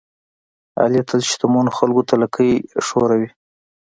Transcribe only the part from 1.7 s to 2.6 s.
خلکوته لکۍ